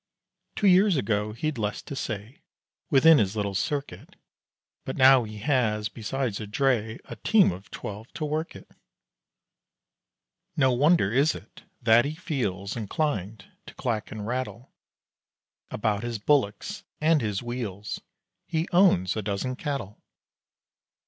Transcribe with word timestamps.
Two 0.55 0.65
years 0.65 0.97
ago 0.97 1.31
he'd 1.33 1.59
less 1.59 1.79
to 1.83 1.95
say 1.95 2.41
Within 2.89 3.19
his 3.19 3.35
little 3.35 3.53
circuit; 3.53 4.15
But 4.83 4.95
now 4.95 5.25
he 5.25 5.37
has, 5.37 5.89
besides 5.89 6.39
a 6.39 6.47
dray, 6.47 6.97
A 7.05 7.17
team 7.17 7.51
of 7.51 7.69
twelve 7.69 8.11
to 8.13 8.25
work 8.25 8.55
it. 8.55 8.67
No 10.57 10.71
wonder 10.71 11.11
is 11.13 11.35
it 11.35 11.61
that 11.83 12.05
he 12.05 12.15
feels 12.15 12.75
Inclined 12.75 13.45
to 13.67 13.75
clack 13.75 14.11
and 14.11 14.25
rattle 14.25 14.73
About 15.69 16.01
his 16.01 16.17
bullocks 16.17 16.83
and 16.99 17.21
his 17.21 17.43
wheels 17.43 18.01
He 18.47 18.67
owns 18.71 19.15
a 19.15 19.21
dozen 19.21 19.55
cattle. 19.55 20.01